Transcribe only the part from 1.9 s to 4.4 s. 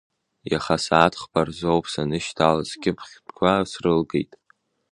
санышьҭала, скьыԥхьтәқәа срылгеит.